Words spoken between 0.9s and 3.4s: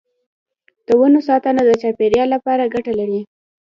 ونو ساتنه د چاپیریال لپاره ګټه لري.